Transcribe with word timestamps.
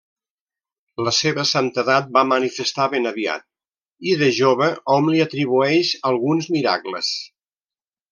La 1.07 1.11
seva 1.15 1.43
santedat 1.49 2.07
va 2.15 2.23
manifestar 2.29 2.87
ben 2.93 3.09
aviat 3.09 3.45
i 4.13 4.15
de 4.23 4.31
jove 4.41 4.71
hom 4.95 5.11
li 5.17 5.23
atribueix 5.27 5.93
alguns 6.13 6.49
miracles. 6.57 7.13